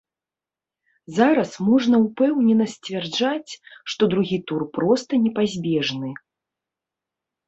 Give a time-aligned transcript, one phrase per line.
[1.17, 3.51] Зараз можна ўпэўнена сцвярджаць,
[3.95, 6.11] што другі тур проста непазбежны.